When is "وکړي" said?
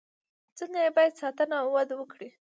1.97-2.29